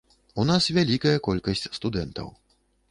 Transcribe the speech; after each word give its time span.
У 0.43 0.45
нас 0.51 0.69
вялікая 0.79 1.13
колькасць 1.31 1.71
студэнтаў. 1.81 2.27